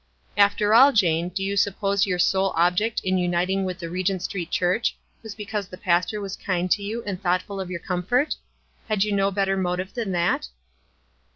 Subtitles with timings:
[0.35, 4.49] "After all, Jane, do you suppose your sole object in uniting with the Regent St.
[4.49, 8.35] Church was because the pastor was kind to 3*011 and thoughtful of your comfort?
[8.89, 10.47] Had you no bet ter motive than that?"